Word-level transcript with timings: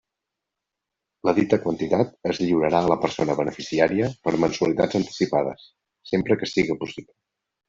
La 1.27 1.33
dita 1.39 1.59
quantitat 1.65 2.15
es 2.31 2.39
lliurarà 2.43 2.81
a 2.85 2.89
la 2.93 2.97
persona 3.03 3.35
beneficiària 3.43 4.09
per 4.25 4.35
mensualitats 4.47 5.01
anticipades, 5.03 5.69
sempre 6.15 6.41
que 6.43 6.51
siga 6.55 6.81
possible. 6.83 7.17